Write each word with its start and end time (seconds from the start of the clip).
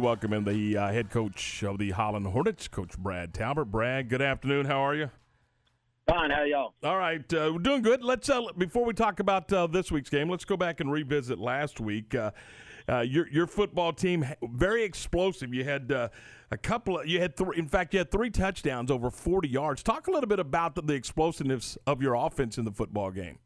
welcome 0.00 0.32
in 0.32 0.44
the 0.44 0.76
uh, 0.76 0.90
head 0.90 1.10
coach 1.10 1.62
of 1.62 1.78
the 1.78 1.90
Holland 1.90 2.26
Hornets, 2.26 2.68
Coach 2.68 2.96
Brad 2.98 3.34
Talbert. 3.34 3.70
Brad, 3.70 4.08
good 4.08 4.22
afternoon. 4.22 4.64
How 4.64 4.78
are 4.78 4.94
you? 4.94 5.10
Fine. 6.08 6.30
How 6.30 6.42
y'all? 6.42 6.74
All 6.82 6.96
right, 6.96 7.20
uh, 7.34 7.50
we're 7.52 7.58
doing 7.58 7.82
good. 7.82 8.02
Let's 8.02 8.28
uh, 8.30 8.40
before 8.56 8.84
we 8.84 8.94
talk 8.94 9.20
about 9.20 9.52
uh, 9.52 9.66
this 9.66 9.92
week's 9.92 10.08
game, 10.08 10.30
let's 10.30 10.46
go 10.46 10.56
back 10.56 10.80
and 10.80 10.90
revisit 10.90 11.38
last 11.38 11.80
week. 11.80 12.14
Uh, 12.14 12.30
uh, 12.88 13.00
your 13.00 13.28
your 13.28 13.46
football 13.46 13.92
team 13.92 14.24
very 14.42 14.82
explosive. 14.82 15.52
You 15.52 15.64
had 15.64 15.92
uh, 15.92 16.08
a 16.50 16.56
couple. 16.56 16.98
Of, 16.98 17.06
you 17.06 17.20
had 17.20 17.36
three. 17.36 17.58
In 17.58 17.68
fact, 17.68 17.92
you 17.92 17.98
had 17.98 18.10
three 18.10 18.30
touchdowns 18.30 18.90
over 18.90 19.10
forty 19.10 19.48
yards. 19.48 19.82
Talk 19.82 20.08
a 20.08 20.10
little 20.10 20.28
bit 20.28 20.40
about 20.40 20.74
the, 20.74 20.82
the 20.82 20.94
explosiveness 20.94 21.76
of 21.86 22.02
your 22.02 22.14
offense 22.14 22.56
in 22.56 22.64
the 22.64 22.72
football 22.72 23.10
game. 23.10 23.38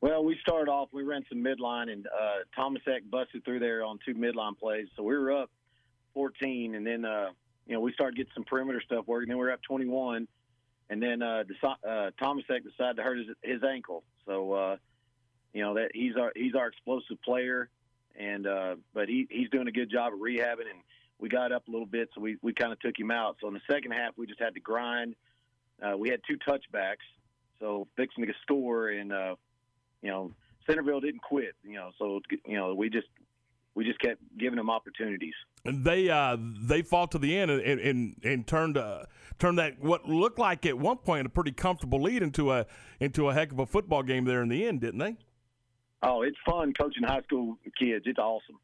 Well, 0.00 0.24
we 0.24 0.38
started 0.40 0.70
off. 0.70 0.90
We 0.92 1.02
ran 1.02 1.24
some 1.28 1.42
midline, 1.42 1.90
and 1.90 2.06
uh, 2.06 2.44
Thomas 2.54 2.82
Eck 2.86 3.02
busted 3.10 3.44
through 3.44 3.58
there 3.58 3.82
on 3.82 3.98
two 4.04 4.14
midline 4.14 4.56
plays. 4.56 4.86
So 4.96 5.02
we 5.02 5.16
were 5.16 5.32
up 5.32 5.50
14, 6.14 6.76
and 6.76 6.86
then 6.86 7.04
uh, 7.04 7.30
you 7.66 7.74
know 7.74 7.80
we 7.80 7.92
started 7.92 8.16
getting 8.16 8.32
some 8.32 8.44
perimeter 8.44 8.80
stuff 8.80 9.06
working. 9.08 9.28
Then 9.28 9.38
we 9.38 9.44
were 9.44 9.52
up 9.52 9.62
21, 9.62 10.28
and 10.88 11.02
then 11.02 11.20
uh, 11.20 11.42
uh, 11.86 12.10
Thomas 12.20 12.44
Eck 12.48 12.62
decided 12.62 12.96
to 12.98 13.02
hurt 13.02 13.18
his, 13.18 13.26
his 13.42 13.64
ankle. 13.64 14.04
So 14.24 14.52
uh, 14.52 14.76
you 15.52 15.62
know 15.62 15.74
that 15.74 15.90
he's 15.94 16.16
our 16.16 16.30
he's 16.36 16.54
our 16.54 16.68
explosive 16.68 17.20
player, 17.24 17.68
and 18.16 18.46
uh, 18.46 18.76
but 18.94 19.08
he 19.08 19.26
he's 19.28 19.50
doing 19.50 19.66
a 19.66 19.72
good 19.72 19.90
job 19.90 20.12
of 20.12 20.20
rehabbing, 20.20 20.70
and 20.70 20.80
we 21.18 21.28
got 21.28 21.50
up 21.50 21.66
a 21.66 21.70
little 21.72 21.86
bit, 21.86 22.08
so 22.14 22.20
we 22.20 22.36
we 22.40 22.52
kind 22.52 22.72
of 22.72 22.78
took 22.78 22.96
him 22.96 23.10
out. 23.10 23.38
So 23.40 23.48
in 23.48 23.54
the 23.54 23.60
second 23.68 23.90
half, 23.90 24.12
we 24.16 24.28
just 24.28 24.40
had 24.40 24.54
to 24.54 24.60
grind. 24.60 25.16
Uh, 25.82 25.96
we 25.96 26.08
had 26.08 26.20
two 26.24 26.36
touchbacks, 26.38 27.06
so 27.58 27.88
fixing 27.96 28.26
to 28.26 28.34
score 28.42 28.90
and. 28.90 29.12
Uh, 29.12 29.34
you 30.02 30.10
know, 30.10 30.32
Centerville 30.66 31.00
didn't 31.00 31.22
quit. 31.22 31.54
You 31.64 31.74
know, 31.74 31.90
so 31.98 32.20
you 32.46 32.56
know 32.56 32.74
we 32.74 32.90
just 32.90 33.06
we 33.74 33.84
just 33.84 34.00
kept 34.00 34.20
giving 34.38 34.56
them 34.56 34.70
opportunities. 34.70 35.34
And 35.64 35.84
they 35.84 36.10
uh, 36.10 36.36
they 36.40 36.82
fought 36.82 37.12
to 37.12 37.18
the 37.18 37.36
end 37.36 37.50
and 37.50 37.80
and, 37.80 38.16
and 38.24 38.46
turned 38.46 38.76
uh, 38.76 39.04
turned 39.38 39.58
that 39.58 39.78
what 39.80 40.08
looked 40.08 40.38
like 40.38 40.66
at 40.66 40.78
one 40.78 40.96
point 40.98 41.26
a 41.26 41.30
pretty 41.30 41.52
comfortable 41.52 42.02
lead 42.02 42.22
into 42.22 42.52
a 42.52 42.66
into 43.00 43.28
a 43.28 43.34
heck 43.34 43.52
of 43.52 43.58
a 43.58 43.66
football 43.66 44.02
game 44.02 44.24
there 44.24 44.42
in 44.42 44.48
the 44.48 44.66
end, 44.66 44.80
didn't 44.80 44.98
they? 44.98 45.16
Oh, 46.02 46.22
it's 46.22 46.36
fun 46.44 46.72
coaching 46.74 47.02
high 47.04 47.22
school 47.22 47.56
kids. 47.78 48.04
It's 48.06 48.18
awesome. 48.18 48.58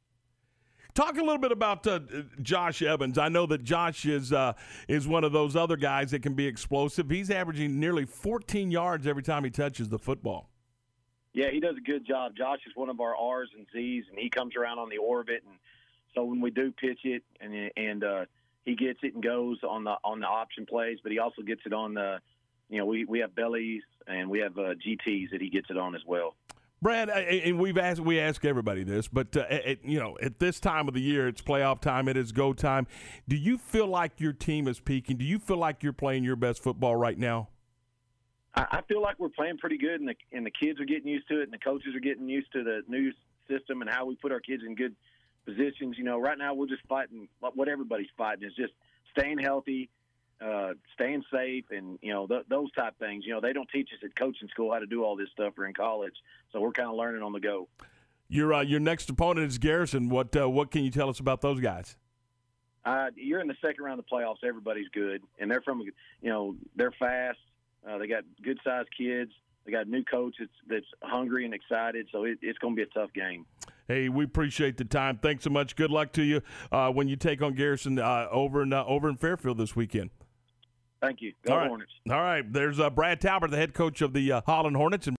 Talk 0.95 1.17
a 1.17 1.21
little 1.21 1.39
bit 1.39 1.51
about 1.51 1.85
uh, 1.89 2.01
Josh 2.41 2.81
Evans. 2.81 3.19
I 3.19 3.29
know 3.29 3.47
that 3.47 3.65
Josh 3.65 4.07
is 4.07 4.33
uh, 4.33 4.53
is 4.87 5.09
one 5.09 5.25
of 5.25 5.33
those 5.33 5.57
other 5.57 5.77
guys 5.77 6.13
that 6.13 6.23
can 6.23 6.35
be 6.35 6.47
explosive. 6.47 7.11
He's 7.11 7.31
averaging 7.31 7.81
nearly 7.81 8.05
14 8.05 8.71
yards 8.71 9.07
every 9.07 9.23
time 9.23 9.43
he 9.43 9.51
touches 9.51 9.89
the 9.89 9.99
football. 9.99 10.51
Yeah, 11.35 11.51
he 11.51 11.61
does 11.61 11.77
a 11.77 11.81
good 11.81 12.07
job. 12.07 12.37
Josh 12.37 12.61
is 12.67 12.73
one 12.75 12.89
of 12.89 13.01
our 13.01 13.15
R's 13.15 13.51
and 13.57 13.67
Z's, 13.73 14.05
and 14.09 14.19
he 14.19 14.31
comes 14.31 14.55
around 14.57 14.79
on 14.79 14.89
the 14.89 14.99
orbit, 14.99 15.43
and 15.47 15.59
so 16.15 16.25
when 16.25 16.41
we 16.41 16.51
do 16.51 16.73
pitch 16.73 17.01
it, 17.05 17.25
and 17.41 17.71
and 17.77 18.05
uh, 18.05 18.25
he 18.65 18.77
gets 18.77 19.01
it 19.03 19.15
and 19.15 19.23
goes 19.23 19.59
on 19.69 19.85
the 19.85 19.97
on 20.05 20.21
the 20.21 20.27
option 20.27 20.65
plays, 20.65 20.99
but 21.03 21.13
he 21.13 21.19
also 21.19 21.43
gets 21.43 21.63
it 21.67 21.73
on 21.73 21.95
the, 21.95 22.21
you 22.71 22.79
know, 22.79 22.87
we 22.87 23.05
we 23.05 23.19
have 23.19 23.35
bellies 23.35 23.83
and 24.07 24.31
we 24.31 24.39
have 24.39 24.57
uh, 24.57 24.75
GTS 24.75 25.31
that 25.33 25.41
he 25.41 25.51
gets 25.51 25.71
it 25.71 25.77
on 25.77 25.95
as 25.95 26.03
well. 26.07 26.37
Brad, 26.81 27.09
and 27.09 27.59
we've 27.59 27.79
asked 27.79 28.01
we 28.01 28.21
ask 28.21 28.45
everybody 28.45 28.85
this, 28.85 29.09
but 29.09 29.37
uh, 29.37 29.41
at, 29.49 29.85
you 29.85 29.99
know, 29.99 30.17
at 30.23 30.39
this 30.39 30.61
time 30.61 30.87
of 30.87 30.95
the 30.95 31.01
year, 31.01 31.29
it's 31.29 31.41
playoff 31.41 31.81
time. 31.81 32.09
It 32.09 32.17
is 32.17 32.31
go 32.31 32.53
time. 32.53 32.87
Do 33.27 33.37
you 33.37 33.59
feel 33.59 33.87
like 33.87 34.21
your 34.21 34.35
team 34.35 34.69
is 34.69 34.81
peaking? 34.81 35.17
Do 35.17 35.25
you 35.25 35.39
feel 35.39 35.57
like 35.57 35.83
you're 35.83 35.95
playing 35.95 36.25
your 36.25 36.37
best 36.37 36.63
football 36.63 36.95
right 36.95 37.19
now? 37.19 37.49
I 38.57 38.83
feel 38.87 39.03
like 39.03 39.19
we're 39.19 39.31
playing 39.31 39.59
pretty 39.59 39.79
good, 39.79 40.01
and 40.01 40.09
the 40.09 40.15
and 40.33 40.47
the 40.47 40.51
kids 40.51 40.81
are 40.81 40.85
getting 40.85 41.09
used 41.09 41.27
to 41.29 41.41
it, 41.41 41.45
and 41.45 41.53
the 41.53 41.59
coaches 41.59 41.95
are 41.95 42.01
getting 42.01 42.29
used 42.29 42.53
to 42.53 42.63
the 42.63 42.83
new 42.87 43.13
system 43.49 43.83
and 43.83 43.91
how 43.91 44.07
we 44.07 44.15
put 44.15 44.33
our 44.33 44.41
kids 44.41 44.63
in 44.67 44.75
good 44.75 44.95
positions. 45.45 45.97
You 45.99 46.05
know, 46.05 46.19
right 46.21 46.39
now 46.39 46.55
we're 46.55 46.69
just 46.69 46.87
fighting 46.89 47.29
what 47.41 47.69
everybody's 47.69 48.09
fighting 48.17 48.47
is 48.47 48.55
just 48.55 48.73
staying 49.17 49.39
healthy, 49.39 49.91
uh, 50.41 50.75
staying 50.95 51.25
safe, 51.33 51.65
and 51.71 51.99
you 52.01 52.13
know 52.13 52.27
th- 52.27 52.45
those 52.49 52.71
type 52.73 52.97
things. 52.99 53.25
You 53.27 53.35
know, 53.35 53.41
they 53.41 53.53
don't 53.53 53.69
teach 53.71 53.89
us 53.93 53.99
at 54.05 54.15
coaching 54.15 54.49
school 54.49 54.73
how 54.73 54.79
to 54.79 54.87
do 54.87 55.03
all 55.03 55.17
this 55.17 55.29
stuff 55.33 55.55
or 55.59 55.67
in 55.67 55.75
college, 55.75 56.15
so 56.53 56.61
we're 56.61 56.73
kind 56.73 56.89
of 56.89 56.95
learning 56.95 57.23
on 57.23 57.33
the 57.33 57.41
go. 57.41 57.69
Your 58.29 58.55
uh, 58.55 58.63
your 58.63 58.81
next 58.81 59.11
opponent 59.11 59.47
is 59.49 59.59
Garrison. 59.59 60.09
What 60.09 60.37
uh, 60.37 60.49
what 60.49 60.71
can 60.71 60.85
you 60.85 60.91
tell 60.91 61.09
us 61.09 61.19
about 61.19 61.41
those 61.41 61.61
guys? 61.61 61.97
Uh, 62.85 63.07
you're 63.17 63.41
in 63.41 63.49
the 63.49 63.57
second 63.63 63.83
round 63.83 63.99
of 63.99 64.05
the 64.09 64.17
playoffs. 64.17 64.45
Everybody's 64.47 64.89
good, 64.93 65.23
and 65.39 65.51
they're 65.51 65.63
from 65.63 65.81
you 65.81 66.31
know 66.31 66.55
they're 66.77 66.93
fast. 66.93 67.39
Uh, 67.89 67.99
they 67.99 68.07
got 68.07 68.25
good 68.43 68.59
sized 68.65 68.89
kids. 68.97 69.31
They 69.65 69.73
got 69.73 69.87
a 69.87 69.91
new 69.91 70.05
coach 70.05 70.37
that's, 70.39 70.53
that's 70.69 70.87
hungry 71.03 71.45
and 71.45 71.55
excited. 71.55 72.09
So 72.13 72.25
it, 72.25 72.39
it's 72.43 72.59
going 72.59 72.77
to 72.77 72.77
be 72.77 72.83
a 72.83 72.93
tough 72.99 73.13
game. 73.15 73.47
Hey, 73.89 74.09
we 74.09 74.25
appreciate 74.25 74.77
the 74.77 74.85
time. 74.85 75.19
Thanks 75.23 75.45
so 75.45 75.51
much. 75.51 75.77
Good 75.77 75.91
luck 75.91 76.13
to 76.13 76.23
you 76.23 76.43
uh, 76.73 76.91
when 76.91 77.09
you 77.09 77.17
take 77.17 77.43
on 77.43 77.55
Garrison 77.55 77.99
uh, 77.99 78.29
over 78.31 78.63
in 78.63 78.73
uh, 78.73 78.85
over 78.85 79.09
in 79.09 79.17
Fairfield 79.17 79.59
this 79.59 79.77
weekend. 79.77 80.11
Thank 81.03 81.21
you. 81.21 81.35
Go 81.45 81.53
All 81.53 81.59
right. 81.59 81.69
Hornets. 81.69 81.93
All 82.09 82.17
right. 82.17 82.51
There's 82.51 82.81
uh, 82.81 82.89
Brad 82.89 83.21
Talbert, 83.21 83.51
the 83.51 83.59
head 83.59 83.75
coach 83.75 84.01
of 84.01 84.15
the 84.15 84.33
uh, 84.33 84.41
Holland 84.47 84.75
Hornets. 84.75 85.07
And 85.07 85.13